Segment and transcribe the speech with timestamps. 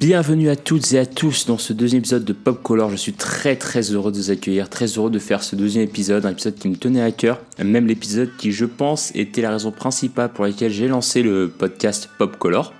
[0.00, 2.88] Bienvenue à toutes et à tous dans ce deuxième épisode de Pop Color.
[2.88, 6.24] Je suis très très heureux de vous accueillir, très heureux de faire ce deuxième épisode,
[6.24, 9.72] un épisode qui me tenait à cœur, même l'épisode qui, je pense, était la raison
[9.72, 12.72] principale pour laquelle j'ai lancé le podcast Pop Color.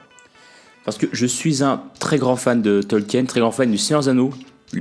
[0.86, 4.08] Parce que je suis un très grand fan de Tolkien, très grand fan du Seigneur
[4.08, 4.30] Anneaux.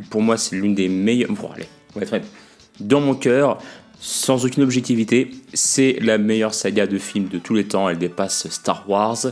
[0.09, 1.33] Pour moi, c'est l'une des meilleures.
[1.33, 2.25] Bon, allez, on va être
[2.79, 3.57] dans mon cœur,
[3.99, 7.89] sans aucune objectivité, c'est la meilleure saga de films de tous les temps.
[7.89, 9.25] Elle dépasse Star Wars,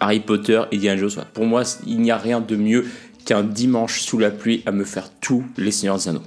[0.00, 1.24] Harry Potter, Indiana Jones.
[1.32, 2.86] Pour moi, il n'y a rien de mieux
[3.24, 6.22] qu'un dimanche sous la pluie à me faire tous les Seigneurs des Anneaux.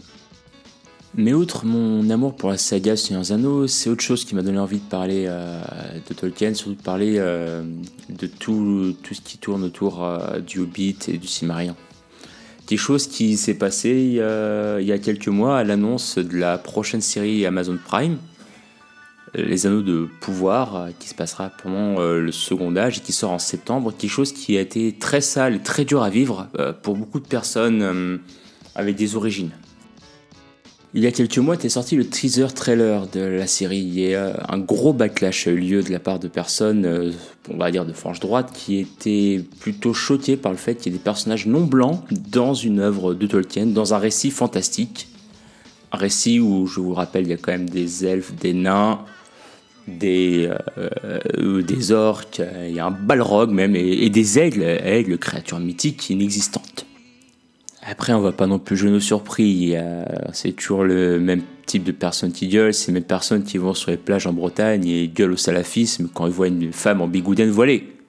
[1.15, 4.43] Mais outre mon amour pour la saga Seigneurs des Anneaux, c'est autre chose qui m'a
[4.43, 5.61] donné envie de parler euh,
[6.07, 7.63] de Tolkien, surtout de parler euh,
[8.09, 11.75] de tout, tout, ce qui tourne autour euh, du Hobbit et du Silmarillion.
[12.65, 17.01] Quelque chose qui s'est passé il y a quelques mois à l'annonce de la prochaine
[17.01, 18.17] série Amazon Prime,
[19.33, 23.13] les anneaux de pouvoir euh, qui se passera pendant euh, le second âge et qui
[23.13, 26.47] sort en septembre, quelque chose qui a été très sale et très dur à vivre
[26.59, 28.19] euh, pour beaucoup de personnes
[28.75, 29.51] avec des origines.
[30.93, 34.57] Il y a quelques mois était sorti le teaser trailer de la série et un
[34.57, 37.13] gros backlash a eu lieu de la part de personnes,
[37.49, 40.95] on va dire de frange droite, qui étaient plutôt choquées par le fait qu'il y
[40.95, 45.07] ait des personnages non blancs dans une œuvre de Tolkien, dans un récit fantastique.
[45.93, 48.99] Un récit où, je vous rappelle, il y a quand même des elfes, des nains,
[49.97, 55.59] des, euh, des orques, il y a un balrog même, et, des aigles, aigles, créatures
[55.59, 56.85] mythiques inexistantes.
[57.83, 59.75] Après, on va pas non plus jouer nos surpris.
[60.33, 63.89] C'est toujours le même type de personnes qui gueulent, ces mêmes personnes qui vont sur
[63.91, 67.49] les plages en Bretagne et gueulent au salafisme quand ils voient une femme en bigoudaine
[67.49, 68.00] voilée.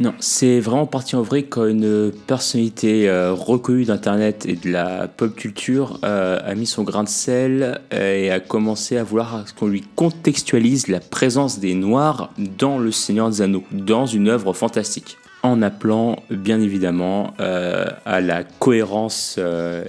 [0.00, 5.08] Non, c'est vraiment parti en vrai quand une personnalité euh, reconnue d'Internet et de la
[5.08, 9.44] pop culture euh, a mis son grain de sel euh, et a commencé à vouloir
[9.58, 14.52] qu'on lui contextualise la présence des Noirs dans Le Seigneur des Anneaux, dans une œuvre
[14.52, 15.16] fantastique.
[15.42, 19.38] En appelant bien évidemment à la cohérence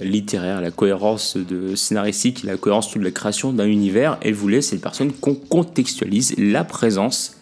[0.00, 4.16] littéraire, la cohérence de scénaristique, la cohérence de la création d'un univers.
[4.22, 7.39] Elle voulait, cette personne, qu'on contextualise la présence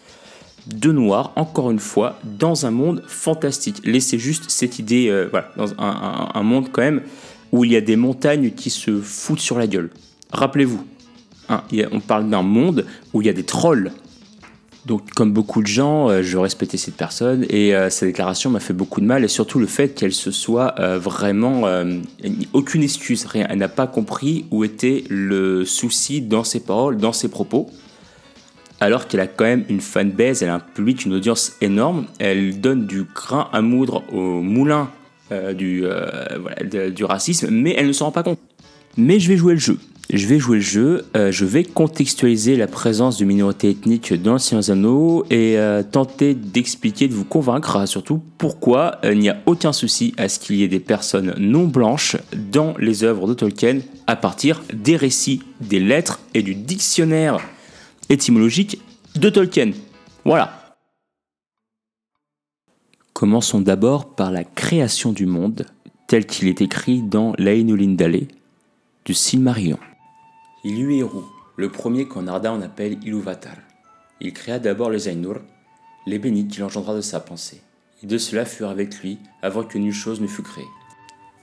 [0.73, 3.81] de noir, encore une fois, dans un monde fantastique.
[3.83, 7.01] Laissez juste cette idée, euh, voilà, dans un, monde quand même
[7.51, 9.89] où il y a des montagnes qui se foutent sur la gueule.
[10.31, 10.83] Rappelez-vous,
[11.49, 13.91] hein, on parle d'un monde où il y a des trolls.
[14.85, 18.59] Donc, comme beaucoup de gens, euh, je respectais cette personne et euh, sa déclaration m'a
[18.59, 21.63] fait beaucoup de mal et surtout le fait qu'elle se soit vraiment
[22.53, 23.45] aucune excuse, rien.
[23.49, 27.69] Elle n'a pas compris où était le souci dans ses paroles, dans ses propos
[28.79, 32.05] alors qu'elle a quand même une fanbase, elle a un public, une audience énorme.
[32.19, 34.89] Elle donne du grain à moudre au moulin
[35.31, 38.39] euh, du, euh, du racisme, mais elle ne s'en rend pas compte.
[38.97, 39.77] Mais je vais jouer le jeu.
[40.11, 44.39] Je vais jouer le jeu, euh, je vais contextualiser la présence de minorités ethniques dans
[44.39, 45.55] Seigneur Anneaux et
[45.91, 50.55] tenter d'expliquer, de vous convaincre surtout pourquoi il n'y a aucun souci à ce qu'il
[50.55, 52.17] y ait des personnes non blanches
[52.51, 57.39] dans les œuvres de Tolkien à partir des récits, des lettres et du dictionnaire
[58.09, 58.81] étymologique
[59.15, 59.71] de Tolkien.
[60.25, 60.75] Voilà.
[63.13, 65.65] Commençons d'abord par la création du monde
[66.07, 68.27] tel qu'il est écrit dans l'Ainulindale
[69.05, 69.79] du Silmarillion.
[70.63, 71.23] Il eut Eru,
[71.55, 73.55] le premier qu'en Arda on appelle Iluvatar.
[74.21, 75.41] Il créa d'abord les Ainur,
[76.05, 77.61] les bénis qu'il engendra de sa pensée.
[78.03, 80.67] Et de cela furent avec lui avant que nulle chose ne fût créée.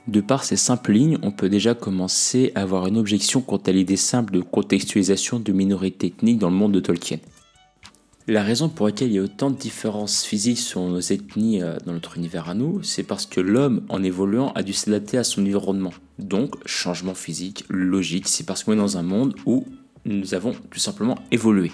[0.07, 3.71] De par ces simples lignes, on peut déjà commencer à avoir une objection quant à
[3.71, 7.17] l'idée simple de contextualisation de minorités ethniques dans le monde de Tolkien.
[8.29, 11.77] La raison pour laquelle il y a autant de différences physiques sur nos ethnies euh,
[11.85, 15.23] dans notre univers à nous, c'est parce que l'homme, en évoluant, a dû s'adapter à
[15.23, 15.93] son environnement.
[16.19, 19.65] Donc, changement physique, logique, c'est parce qu'on est dans un monde où
[20.05, 21.71] nous avons tout simplement évolué.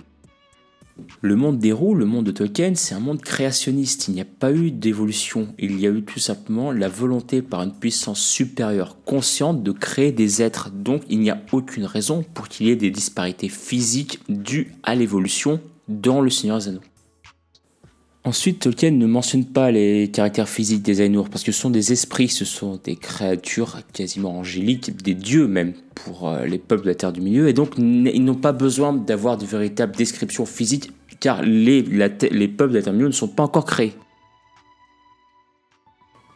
[1.21, 4.07] Le monde des roues, le monde de Tolkien, c'est un monde créationniste.
[4.07, 5.47] Il n'y a pas eu d'évolution.
[5.57, 10.11] Il y a eu tout simplement la volonté par une puissance supérieure consciente de créer
[10.11, 10.69] des êtres.
[10.69, 14.95] Donc il n'y a aucune raison pour qu'il y ait des disparités physiques dues à
[14.95, 16.81] l'évolution dans le Seigneur des.
[18.25, 21.91] Ensuite, Tolkien ne mentionne pas les caractères physiques des Ainur parce que ce sont des
[21.91, 26.89] esprits, ce sont des créatures quasiment angéliques, des dieux même pour euh, les peuples de
[26.89, 30.91] la Terre du Milieu, et donc ils n'ont pas besoin d'avoir de véritables descriptions physiques
[31.19, 33.93] car les, les peuples de la Terre du Milieu ne sont pas encore créés.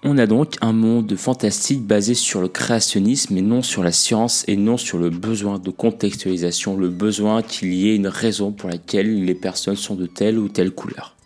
[0.04, 4.44] On a donc un monde fantastique basé sur le créationnisme et non sur la science
[4.48, 8.70] et non sur le besoin de contextualisation, le besoin qu'il y ait une raison pour
[8.70, 11.17] laquelle les personnes sont de telle ou telle couleur.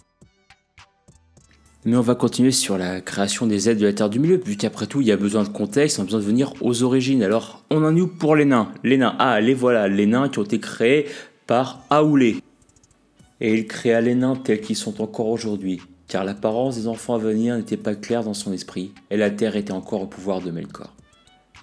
[1.83, 4.55] Mais on va continuer sur la création des aides de la Terre du Milieu, vu
[4.55, 7.23] qu'après tout, il y a besoin de contexte, on a besoin de venir aux origines.
[7.23, 8.71] Alors, on en est où pour les nains?
[8.83, 11.07] Les nains, ah, les voilà, les nains qui ont été créés
[11.47, 12.37] par Aoulé.
[13.39, 17.17] Et il créa les nains tels qu'ils sont encore aujourd'hui, car l'apparence des enfants à
[17.17, 20.51] venir n'était pas claire dans son esprit, et la terre était encore au pouvoir de
[20.51, 20.93] Melkor.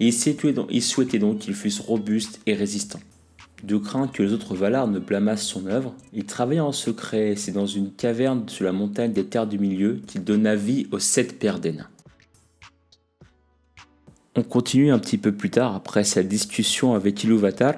[0.01, 2.99] Il souhaitait donc qu'ils fussent robustes et résistants.
[3.63, 7.51] De crainte que les autres Valar ne blâmassent son œuvre, il travailla en secret, c'est
[7.51, 11.37] dans une caverne sur la montagne des terres du milieu qu'il donna vie aux sept
[11.39, 11.89] pères des nains.
[14.35, 17.75] On continue un petit peu plus tard, après sa discussion avec Ilúvatar,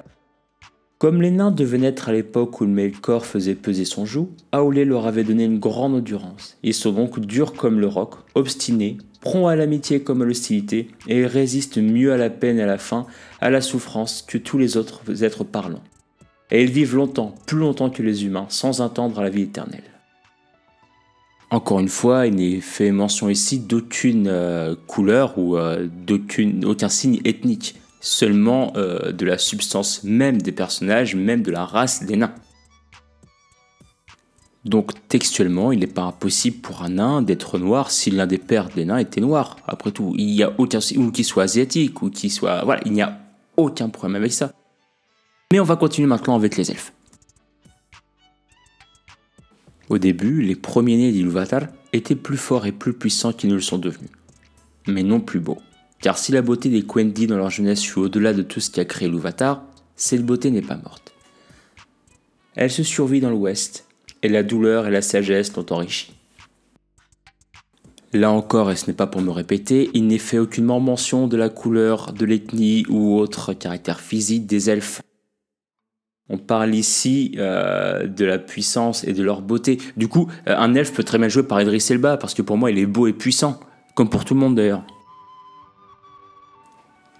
[0.98, 4.84] comme les nains devaient naître à l'époque où le Melkor faisait peser son joug, Aulé
[4.84, 6.56] leur avait donné une grande endurance.
[6.62, 11.20] Ils sont donc durs comme le roc, obstinés, prompts à l'amitié comme à l'hostilité, et
[11.20, 13.06] ils résistent mieux à la peine et à la faim,
[13.40, 15.82] à la souffrance que tous les autres êtres parlants.
[16.50, 19.84] Et ils vivent longtemps, plus longtemps que les humains, sans attendre à la vie éternelle.
[21.50, 27.20] Encore une fois, il n'est fait mention ici d'aucune euh, couleur ou euh, d'aucun signe
[27.24, 32.34] ethnique seulement euh, de la substance même des personnages, même de la race des nains.
[34.64, 38.68] Donc textuellement, il n'est pas impossible pour un nain d'être noir si l'un des pères
[38.68, 39.56] des nains était noir.
[39.66, 42.92] Après tout, il y a aucun ou qu'il soit asiatique ou qu'il soit voilà, il
[42.92, 43.18] n'y a
[43.56, 44.52] aucun problème avec ça.
[45.50, 46.92] Mais on va continuer maintenant avec les elfes.
[49.88, 51.62] Au début, les premiers-nés d'Ilúvatar
[51.92, 54.10] étaient plus forts et plus puissants qu'ils ne le sont devenus,
[54.86, 55.58] mais non plus beaux.
[56.00, 58.80] Car si la beauté des Quendi dans leur jeunesse fut au-delà de tout ce qui
[58.80, 59.64] a créé l'Uvatar,
[59.96, 61.12] cette beauté n'est pas morte.
[62.54, 63.86] Elle se survit dans l'Ouest,
[64.22, 66.12] et la douleur et la sagesse l'ont enrichie.
[68.14, 71.36] Là encore, et ce n'est pas pour me répéter, il n'est fait aucunement mention de
[71.36, 75.00] la couleur, de l'ethnie ou autre caractère physique des elfes.
[76.28, 79.78] On parle ici euh, de la puissance et de leur beauté.
[79.96, 82.58] Du coup, euh, un elfe peut très bien jouer par Idris Elba, parce que pour
[82.58, 83.58] moi, il est beau et puissant,
[83.94, 84.84] comme pour tout le monde d'ailleurs.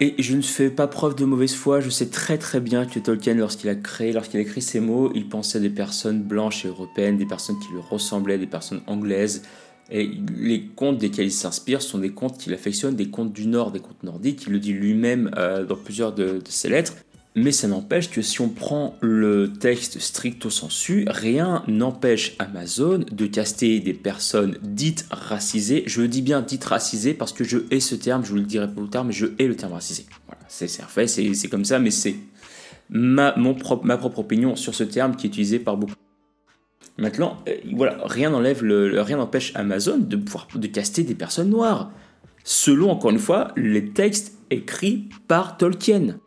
[0.03, 2.99] Et je ne fais pas preuve de mauvaise foi, je sais très très bien que
[2.99, 6.69] Tolkien, lorsqu'il a créé, lorsqu'il écrit ces mots, il pensait à des personnes blanches et
[6.69, 9.45] européennes, des personnes qui lui ressemblaient, des personnes anglaises.
[9.93, 13.71] Et les contes desquels il s'inspire sont des contes qu'il affectionne, des contes du Nord,
[13.71, 14.43] des contes nordiques.
[14.49, 16.95] Il le dit lui-même euh, dans plusieurs de ses lettres.
[17.35, 23.27] Mais ça n'empêche que si on prend le texte stricto sensu, rien n'empêche Amazon de
[23.27, 25.83] caster des personnes dites racisées.
[25.87, 28.69] Je dis bien dites racisées parce que je hais ce terme, je vous le dirai
[28.69, 30.05] plus tard, mais je hais le terme racisé.
[30.27, 32.17] Voilà, c'est fait, c'est comme ça, mais c'est
[32.91, 35.95] ma, propre, opinion sur ce terme qui est utilisé par beaucoup.
[36.99, 41.49] Maintenant, euh, voilà, rien n'enlève le, rien n'empêche Amazon de pouvoir de caster des personnes
[41.49, 41.91] noires,
[42.45, 46.19] selon encore une fois les textes écrits par Tolkien.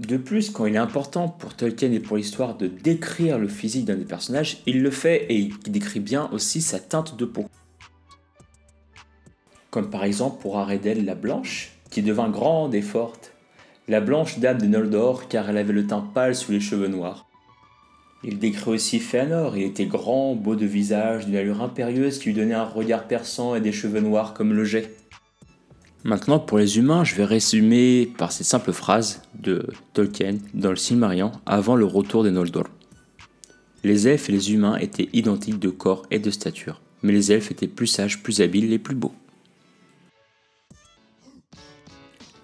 [0.00, 3.84] De plus, quand il est important pour Tolkien et pour l'histoire de décrire le physique
[3.84, 7.46] d'un des personnages, il le fait et il décrit bien aussi sa teinte de peau.
[9.70, 13.32] Comme par exemple pour Aredel la Blanche, qui devint grande et forte.
[13.88, 17.26] La Blanche dame de Noldor car elle avait le teint pâle sous les cheveux noirs.
[18.22, 22.34] Il décrit aussi Fëanor, il était grand, beau de visage, d'une allure impérieuse qui lui
[22.34, 24.97] donnait un regard perçant et des cheveux noirs comme le jet.
[26.04, 30.76] Maintenant, pour les humains, je vais résumer par ces simples phrases de Tolkien dans le
[30.76, 32.68] Silmarillion avant le retour des Noldor.
[33.82, 37.50] Les elfes et les humains étaient identiques de corps et de stature, mais les elfes
[37.50, 39.12] étaient plus sages, plus habiles et plus beaux.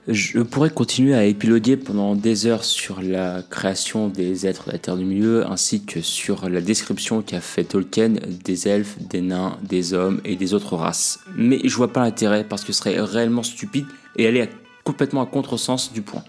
[0.06, 4.79] Je pourrais continuer à épiloguer pendant des heures sur la création des êtres de la
[4.79, 8.12] Terre du Milieu, ainsi que sur la description qu'a fait Tolkien
[8.45, 11.20] des elfes, des nains, des hommes et des autres races.
[11.37, 14.46] Mais je vois pas l'intérêt parce que ce serait réellement stupide et aller
[14.84, 16.23] complètement à contresens du point.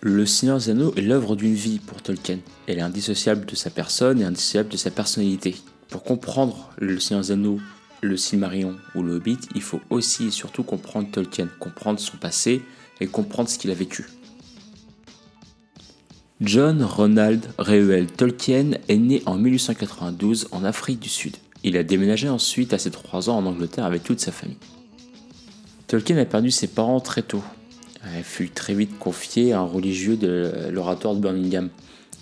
[0.00, 2.38] Le Seigneur des Anneaux est l'œuvre d'une vie pour Tolkien.
[2.68, 5.56] Elle est indissociable de sa personne et indissociable de sa personnalité.
[5.88, 7.58] Pour comprendre le Seigneur des Anneaux
[8.00, 12.62] le Silmarillion ou le Hobbit, il faut aussi et surtout comprendre Tolkien, comprendre son passé
[13.00, 14.06] et comprendre ce qu'il a vécu.
[16.40, 21.36] John Ronald Reuel Tolkien est né en 1892 en Afrique du Sud.
[21.64, 24.58] Il a déménagé ensuite à ses 3 ans en Angleterre avec toute sa famille.
[25.86, 27.42] Tolkien a perdu ses parents très tôt.
[28.16, 31.70] Il fut très vite confié à un religieux de l'oratoire de Birmingham.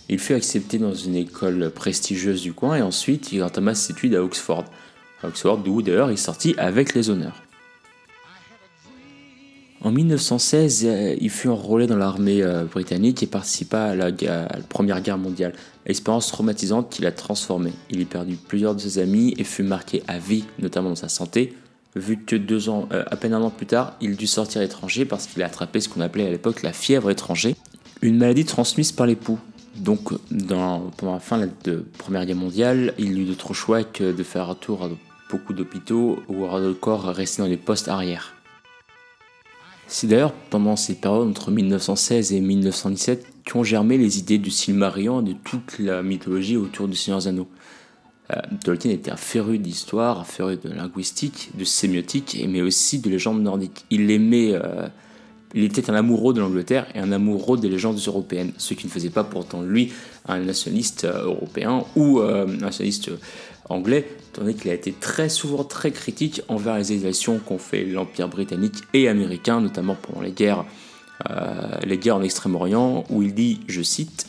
[0.09, 4.14] Il fut accepté dans une école prestigieuse du coin et ensuite il entama ses études
[4.14, 4.64] à Oxford,
[5.83, 7.45] D'ailleurs il sortit avec les honneurs.
[9.85, 14.11] En 1916, euh, il fut enrôlé dans l'armée euh, britannique et participa à la,
[14.71, 15.52] Première Guerre mondiale,
[15.85, 17.71] expérience traumatisante qui l'a transformé.
[17.90, 21.11] Il y perdit plusieurs de ses amis et fut marqué à vie, notamment dans sa
[21.11, 21.52] santé,
[21.97, 25.04] vu que deux ans, euh, à peine un an plus tard, il dut sortir étranger
[25.04, 27.54] parce qu'il a attrapé ce qu'on appelait à l'époque la fièvre étranger,
[28.00, 29.38] une maladie transmise par l'époux.
[29.76, 34.12] Donc, dans, pendant la fin de la Première Guerre mondiale, il n'eut d'autre choix que
[34.12, 34.88] de faire un tour
[35.34, 38.34] beaucoup d'hôpitaux ou de corps restés dans les postes arrière.
[39.88, 44.50] C'est d'ailleurs pendant ces périodes entre 1916 et 1917 qui ont germé les idées du
[44.50, 47.48] Silmarillion et de toute la mythologie autour du Seigneur Anneaux.
[48.32, 53.42] Euh, était un féru d'histoire, un féru de linguistique, de sémiotique, mais aussi de légendes
[53.42, 53.84] nordiques.
[53.90, 54.86] Il aimait, euh,
[55.54, 58.92] il était un amoureux de l'Angleterre et un amoureux des légendes européennes, ce qui ne
[58.92, 59.92] faisait pas pourtant lui
[60.26, 63.11] un nationaliste euh, européen ou un nationaliste
[63.68, 68.28] anglais, tandis qu'il a été très souvent très critique envers les évasions qu'ont fait l'Empire
[68.28, 70.64] britannique et américain, notamment pendant les guerres,
[71.82, 74.26] les guerres en Extrême-Orient, où il dit, je cite,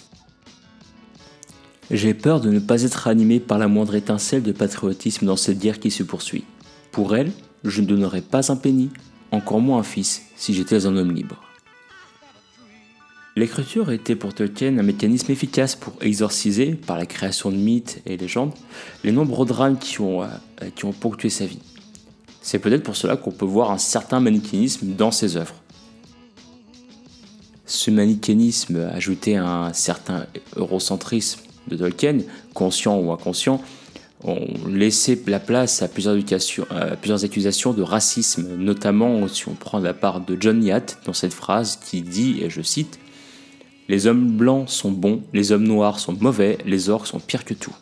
[1.92, 5.60] j'ai peur de ne pas être animé par la moindre étincelle de patriotisme dans cette
[5.60, 6.44] guerre qui se poursuit.
[6.92, 7.32] Pour elle,
[7.64, 8.90] je ne donnerais pas un penny,
[9.32, 11.42] encore moins un fils, si j'étais un homme libre.
[13.38, 18.16] L'écriture était pour Tolkien un mécanisme efficace pour exorciser, par la création de mythes et
[18.16, 18.54] légendes,
[19.04, 20.28] les nombreux drames qui ont, euh,
[20.74, 21.60] qui ont ponctué sa vie.
[22.42, 25.56] C'est peut-être pour cela qu'on peut voir un certain manichéisme dans ses œuvres.
[27.66, 32.20] Ce manichéisme ajouté à un certain eurocentrisme de Tolkien,
[32.54, 33.62] conscient ou inconscient,
[34.24, 40.22] ont laissé la place à plusieurs, accusations de racisme, notamment si on prend la part
[40.22, 43.00] de John Yatt dans cette phrase qui dit, et je cite,
[43.88, 47.54] Les hommes blancs sont bons, les hommes noirs sont mauvais, les orques sont pires que
[47.54, 47.76] tout.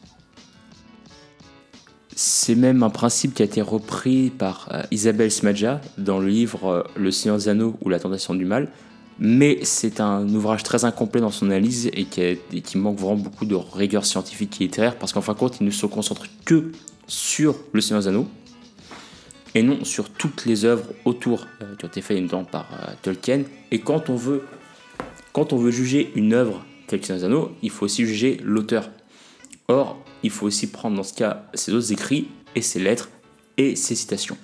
[2.15, 6.65] C'est même un principe qui a été repris par euh, Isabelle Smadja dans le livre
[6.67, 8.69] euh, Le Seigneur des Anneaux ou La Tentation du Mal,
[9.19, 13.55] mais c'est un ouvrage très incomplet dans son analyse et qui, manque vraiment beaucoup de
[13.55, 16.71] rigueur scientifique et littéraire parce qu'en fin de compte, il ne se concentre que
[17.07, 18.27] sur le Seigneur des Anneaux
[19.55, 23.43] et non sur toutes les œuvres autour euh, qui ont été faites par euh, Tolkien.
[23.71, 24.43] Et quand on veut,
[25.31, 28.39] quand on veut juger une œuvre telle que Seigneur des Anneaux, il faut aussi juger
[28.43, 28.89] l'auteur.
[29.67, 33.09] Or, il faut aussi prendre dans ce cas ses autres écrits et ses lettres
[33.57, 34.37] et ses citations.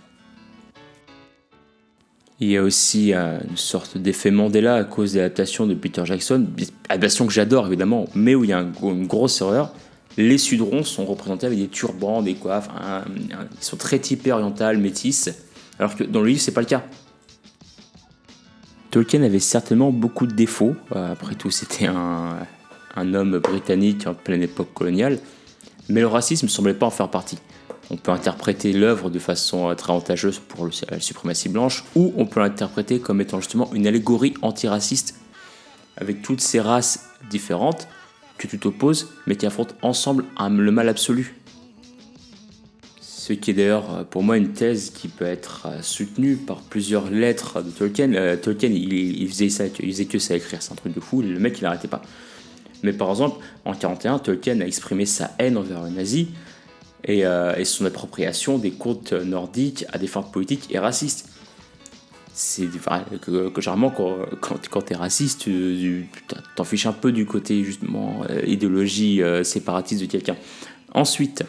[2.41, 6.47] Il y a aussi une sorte d'effet Mandela à cause de l'adaptation de Peter Jackson,
[6.87, 9.73] adaptation que j'adore évidemment, mais où il y a une grosse erreur.
[10.15, 12.69] Les Sudrons sont représentés avec des turbans, des coiffes,
[13.15, 15.29] ils sont très typés orientales, métis,
[15.79, 16.83] alors que dans le livre c'est pas le cas.
[18.89, 24.41] Tolkien avait certainement beaucoup de défauts, euh, après tout c'était un homme britannique en pleine
[24.41, 25.19] époque coloniale,
[25.89, 27.37] mais le racisme ne semblait pas en faire partie
[27.91, 32.25] on peut interpréter l'œuvre de façon euh, très avantageuse pour la suprématie blanche, ou on
[32.25, 35.15] peut l'interpréter comme étant justement une allégorie antiraciste,
[35.97, 37.87] avec toutes ces races différentes
[38.37, 41.35] que tu t'opposes, mais qui affrontent ensemble le mal absolu.
[43.01, 46.61] Ce qui est d'ailleurs euh, pour moi une thèse qui peut être euh, soutenue par
[46.61, 48.37] plusieurs lettres de Tolkien.
[48.37, 51.39] Tolkien, il, faisait ça, il faisait que ça écrire, c'est un truc de fou, le
[51.39, 52.01] mec il n'arrêtait pas.
[52.81, 56.27] Mais par exemple, en 1941, Tolkien a exprimé sa haine envers les nazis
[57.07, 61.29] euh, et, son appropriation des contes nordiques à des fins politiques et racistes.
[62.33, 62.67] C'est
[63.21, 64.15] que, que, généralement quand,
[64.69, 66.07] quand, tu es raciste, tu
[66.55, 70.37] t'en fiches un peu du côté justement euh, idéologie euh, séparatiste de quelqu'un.
[70.93, 71.43] Ensuite,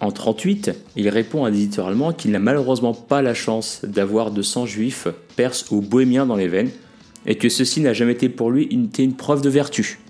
[0.00, 5.08] en 38, il répond éditorialement qu'il n'a malheureusement pas la chance d'avoir de sang juif,
[5.36, 6.70] perse ou bohémien dans les veines,
[7.26, 10.00] et que ceci n'a jamais été pour lui une preuve de vertu.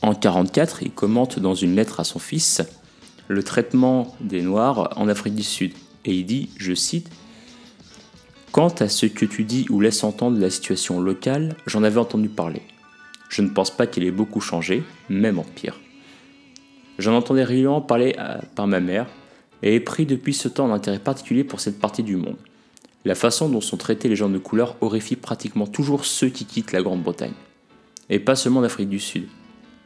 [0.00, 2.62] En 1944, il commente dans une lettre à son fils
[3.26, 5.72] le traitement des Noirs en Afrique du Sud.
[6.04, 7.10] Et il dit, je cite,
[8.52, 12.28] Quant à ce que tu dis ou laisses entendre la situation locale, j'en avais entendu
[12.28, 12.62] parler.
[13.28, 15.78] Je ne pense pas qu'elle ait beaucoup changé, même en pire.
[16.98, 19.06] J'en entendais régulièrement parler euh, par ma mère
[19.62, 22.36] et ai pris depuis ce temps un intérêt particulier pour cette partie du monde.
[23.04, 26.72] La façon dont sont traités les gens de couleur horrifie pratiquement toujours ceux qui quittent
[26.72, 27.34] la Grande-Bretagne.
[28.10, 29.28] Et pas seulement d'Afrique du Sud.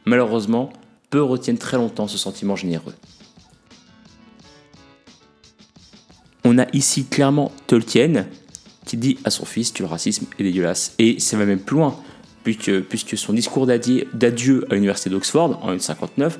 [0.05, 0.71] Malheureusement,
[1.09, 2.95] peu retiennent très longtemps ce sentiment généreux.
[6.43, 8.27] On a ici clairement Tolkien
[8.85, 10.93] qui dit à son fils que le racisme est dégueulasse.
[10.99, 11.97] Et ça va même plus loin,
[12.43, 16.39] puisque, puisque son discours d'adieu à l'université d'Oxford en 1959,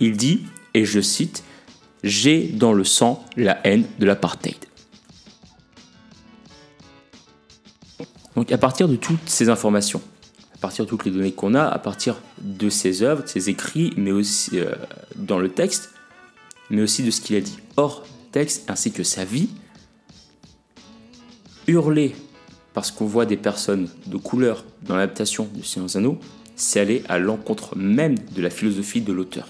[0.00, 1.42] il dit, et je cite,
[2.02, 4.56] J'ai dans le sang la haine de l'apartheid.
[8.36, 10.00] Donc à partir de toutes ces informations,
[10.60, 13.92] partir de toutes les données qu'on a, à partir de ses œuvres, de ses écrits,
[13.96, 14.74] mais aussi euh,
[15.16, 15.90] dans le texte,
[16.68, 19.48] mais aussi de ce qu'il a dit hors texte, ainsi que sa vie,
[21.66, 22.14] hurler
[22.72, 26.18] parce qu'on voit des personnes de couleur dans l'adaptation de Seigneur Anneaux,
[26.54, 29.48] c'est aller à l'encontre même de la philosophie de l'auteur.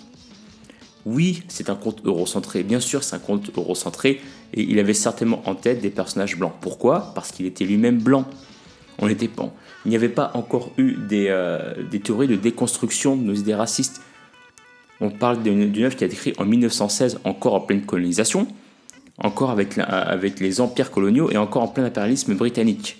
[1.06, 4.20] Oui, c'est un conte eurocentré, bien sûr c'est un conte eurocentré,
[4.54, 6.52] et il avait certainement en tête des personnages blancs.
[6.60, 7.12] Pourquoi?
[7.14, 8.26] Parce qu'il était lui-même blanc.
[8.98, 9.52] On était pas,
[9.84, 14.02] il n'y avait pas encore eu euh, des, théories de déconstruction de nos idées racistes.
[15.00, 18.46] On parle d'une œuvre qui a été écrite en 1916, encore en pleine colonisation,
[19.16, 19.76] encore avec,
[20.40, 22.98] les empires coloniaux et encore en plein impérialisme britannique.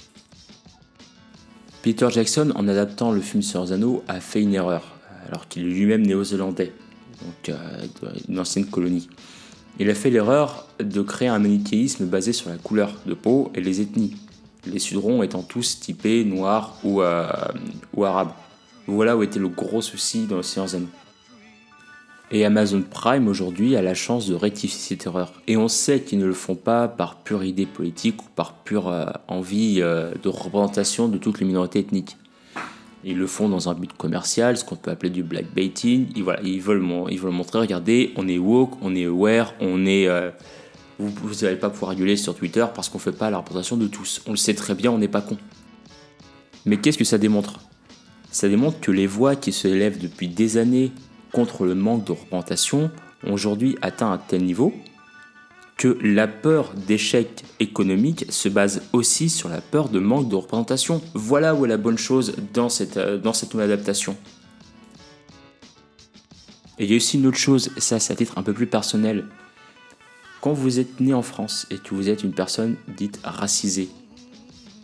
[1.83, 5.71] Peter Jackson, en adaptant le film sur Anneaux, a fait une erreur, alors qu'il est
[5.71, 6.73] lui-même néo-zélandais,
[7.23, 9.09] donc euh, ancienne colonie.
[9.79, 13.61] Il a fait l'erreur de créer un manichéisme basé sur la couleur de peau et
[13.61, 14.15] les ethnies,
[14.67, 17.29] les sudrons étant tous typés noirs ou, euh,
[17.95, 18.33] ou arabes.
[18.87, 20.89] Voilà où était le gros souci dans le Seigneur Anneaux.
[22.33, 25.33] Et Amazon Prime aujourd'hui a la chance de rectifier cette erreur.
[25.49, 28.89] Et on sait qu'ils ne le font pas par pure idée politique ou par pure
[28.89, 32.17] euh, envie euh, de représentation de toutes les minorités ethniques.
[33.03, 36.09] Ils le font dans un but commercial, ce qu'on peut appeler du blackbaiting.
[36.15, 40.07] Ils, ils, ils veulent montrer, regardez, on est woke, on est aware, on est...
[41.01, 43.87] Vous n'allez pas pouvoir gueuler sur Twitter parce qu'on ne fait pas la représentation de
[43.87, 44.23] tous.
[44.27, 45.39] On le sait très bien, on n'est pas con.
[46.67, 47.61] Mais qu'est-ce que ça démontre?
[48.31, 50.93] Ça démontre que les voix qui se élèvent depuis des années
[51.33, 52.91] contre le manque de représentation
[53.25, 54.75] ont aujourd'hui atteint un tel niveau
[55.81, 61.01] que la peur d'échec économique se base aussi sur la peur de manque de représentation.
[61.15, 64.15] Voilà où est la bonne chose dans cette, euh, dans cette nouvelle adaptation.
[66.79, 68.67] Et il y a aussi une autre chose, ça c'est à titre un peu plus
[68.67, 69.25] personnel.
[70.41, 73.89] Quand vous êtes né en France et que vous êtes une personne dite racisée,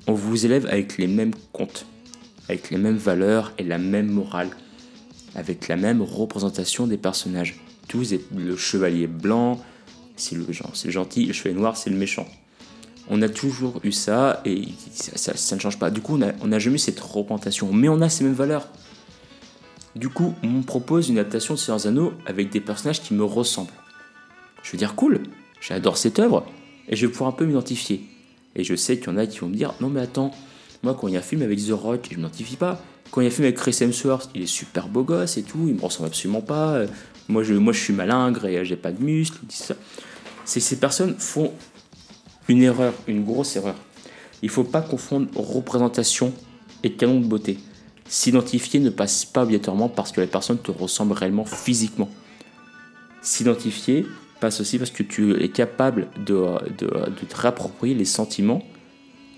[0.07, 1.87] on vous élève avec les mêmes comptes,
[2.49, 4.51] avec les mêmes valeurs et la même morale
[5.37, 7.61] avec la même représentation des personnages.
[7.89, 9.61] Tous le chevalier blanc,
[10.17, 12.27] c'est le, gentil, le chevalier noir, c'est le méchant.
[13.09, 15.91] On a toujours eu ça et ça, ne change pas.
[15.91, 18.69] Du coup, on n'a jamais eu cette représentation, mais on a ces mêmes valeurs.
[19.95, 23.23] Du coup, on me propose une adaptation de Seigneur Anneaux avec des personnages qui me
[23.23, 23.71] ressemblent.
[24.63, 25.23] Je veux dire, cool,
[25.61, 26.47] j'adore cette œuvre
[26.89, 28.03] et je vais pouvoir un peu m'identifier.
[28.55, 30.31] Et je sais qu'il y en a qui vont me dire, non mais attends,
[30.83, 32.83] moi quand il y a un film avec The Rock, je ne m'identifie pas.
[33.11, 35.75] Quand il a fait avec Chris Hemsworth, il est super beau gosse et tout, il
[35.75, 36.81] me ressemble absolument pas.
[37.29, 39.39] Moi, je, moi, je suis malingre et j'ai pas de muscles.
[40.45, 41.53] Ces personnes font
[42.49, 43.75] une erreur, une grosse erreur.
[44.43, 46.33] Il faut pas confondre représentation
[46.83, 47.59] et canon de beauté.
[48.09, 52.09] S'identifier ne passe pas obligatoirement parce que la personne te ressemble réellement physiquement.
[53.23, 54.07] S'identifier
[54.40, 56.45] passe aussi parce que tu es capable de,
[56.78, 58.63] de, te réapproprier les sentiments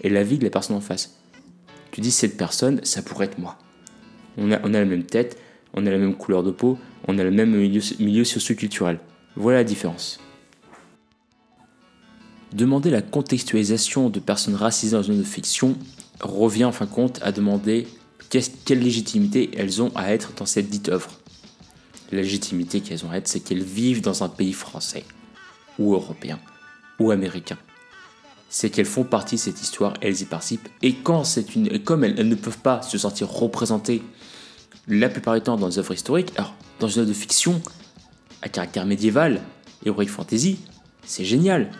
[0.02, 1.18] et la vie de la personne en face.
[1.90, 3.58] Tu dis cette personne, ça pourrait être moi.
[4.36, 5.38] On a, on a la même tête,
[5.74, 8.98] on a la même couleur de peau, on a le même milieu, milieu socio-culturel.
[9.36, 10.20] Voilà la différence.
[12.52, 15.76] Demander la contextualisation de personnes racisées dans une fiction
[16.20, 17.86] revient en fin de compte à demander
[18.30, 21.10] quelle légitimité elles ont à être dans cette dite œuvre.
[22.10, 25.04] Légitimité qu'elles ont à être, c'est qu'elles vivent dans un pays français,
[25.78, 26.38] ou européen,
[26.98, 27.58] ou américain
[28.48, 30.68] c'est qu'elles font partie de cette histoire, elles y participent.
[30.82, 34.02] Et quand c'est une, comme elles, ne peuvent pas se sentir représentées
[34.86, 37.60] la plupart du temps dans des œuvres historiques, alors dans une œuvre de fiction
[38.40, 39.42] à caractère médiéval,
[39.84, 40.60] heroic fantasy,
[41.04, 41.70] c'est génial.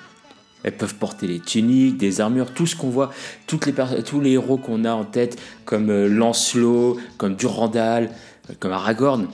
[0.65, 3.13] Elles peuvent porter les tuniques, des armures, tout ce qu'on voit,
[3.47, 8.11] toutes les, tous les héros qu'on a en tête, comme euh, Lancelot, comme Durandal,
[8.51, 9.29] euh, comme Aragorn.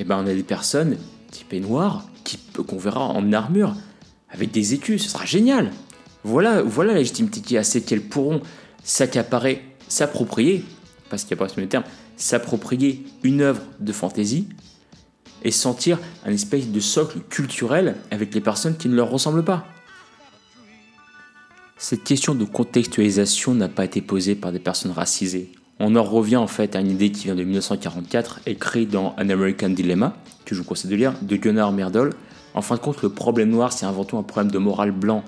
[0.00, 0.96] Eh ben on a des personnes
[1.30, 2.06] typées noires
[2.66, 3.76] qu'on verra en armure
[4.30, 5.72] avec des écus, ce sera génial.
[6.24, 8.40] Voilà, voilà la légitimité qui a, c'est qu'elles pourront
[8.82, 10.64] s'accaparer, s'approprier,
[11.10, 11.84] parce qu'il n'y a pas ce terme,
[12.16, 14.48] s'approprier une œuvre de fantaisie
[15.42, 19.66] et sentir un espèce de socle culturel avec les personnes qui ne leur ressemblent pas.
[21.76, 25.52] Cette question de contextualisation n'a pas été posée par des personnes racisées.
[25.80, 29.28] On en revient en fait à une idée qui vient de 1944, écrite dans An
[29.28, 30.14] American Dilemma,
[30.44, 32.10] que je vous conseille de lire, de Gunnar Myrdal.
[32.54, 35.24] En fin de compte, le problème noir, c'est avant tout un problème de morale blanc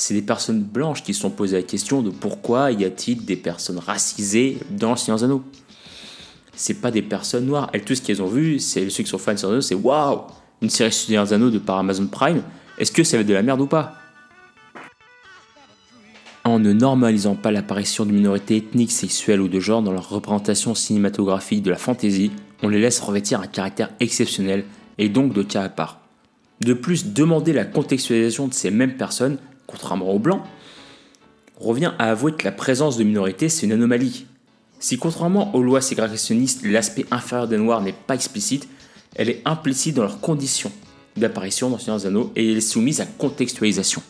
[0.00, 3.36] c'est des personnes blanches qui se sont posées la question de pourquoi y a-t-il des
[3.36, 5.42] personnes racisées dans Seigneur Anneaux?
[6.54, 7.70] C'est pas des personnes noires.
[7.72, 9.74] Elles, tout ce qu'elles ont vu, c'est ceux qui sont fans de Seigneur Anneaux, c'est
[9.74, 10.22] waouh,
[10.62, 12.42] une série Seigneur Anneaux de par Amazon Prime.
[12.78, 13.99] Est-ce que ça va être de la merde ou pas?
[16.44, 20.74] En ne normalisant pas l'apparition de minorités ethniques, sexuelles ou de genre dans leur représentation
[20.74, 22.30] cinématographique de la fantasy,
[22.62, 24.64] on les laisse revêtir un caractère exceptionnel
[24.98, 26.00] et donc de cas à part.
[26.60, 29.38] De plus, demander la contextualisation de ces mêmes personnes
[29.70, 30.42] contrairement aux blancs,
[31.58, 34.26] revient à avouer que la présence de minorités, c'est une anomalie.
[34.78, 38.68] Si contrairement aux lois ségrégationnistes, l'aspect inférieur des Noirs n'est pas explicite,
[39.14, 40.72] elle est implicite dans leurs conditions
[41.16, 44.02] d'apparition dans Seigneur Anneaux et elle est soumise à contextualisation.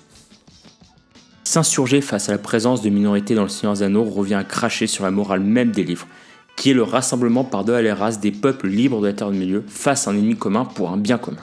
[1.50, 5.02] S'insurger face à la présence de minorités dans le Seigneur Anneaux revient à cracher sur
[5.02, 6.06] la morale même des livres,
[6.54, 9.32] qui est le rassemblement par deux à les races des peuples libres de la Terre
[9.32, 11.42] du Milieu face à un ennemi commun pour un bien commun.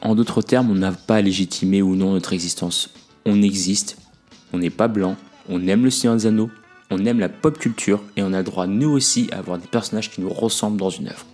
[0.00, 2.90] En d'autres termes, on n'a pas à légitimer ou non notre existence.
[3.26, 3.96] On existe,
[4.52, 5.16] on n'est pas blanc,
[5.48, 6.50] on aime le Seigneur des Anneaux,
[6.92, 9.66] on aime la pop culture et on a le droit nous aussi à avoir des
[9.66, 11.26] personnages qui nous ressemblent dans une œuvre.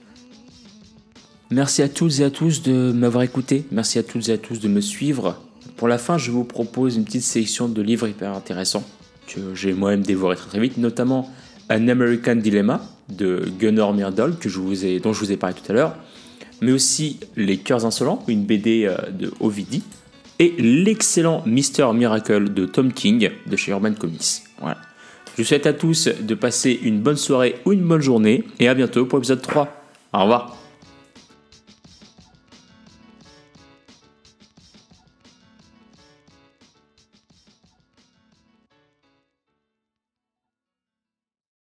[1.51, 4.61] Merci à toutes et à tous de m'avoir écouté, merci à toutes et à tous
[4.61, 5.37] de me suivre.
[5.77, 8.85] Pour la fin, je vous propose une petite sélection de livres hyper intéressants
[9.27, 11.31] que j'ai moi-même dévoré très très vite, notamment
[11.71, 15.97] An American Dilemma de Gunnar Myrdal, dont je vous ai parlé tout à l'heure,
[16.63, 19.83] mais aussi Les Cœurs Insolents, une BD euh, de Ovidie,
[20.39, 24.43] et l'excellent Mister Miracle de Tom King de chez Urban Comics.
[24.61, 24.79] Voilà.
[25.37, 28.69] Je vous souhaite à tous de passer une bonne soirée ou une bonne journée, et
[28.69, 29.69] à bientôt pour l'épisode 3.
[30.15, 30.66] Au revoir